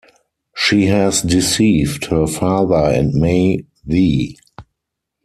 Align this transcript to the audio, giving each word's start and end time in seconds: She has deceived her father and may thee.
She 0.55 0.85
has 0.87 1.21
deceived 1.21 2.05
her 2.05 2.25
father 2.25 2.91
and 2.91 3.13
may 3.13 3.67
thee. 3.85 4.39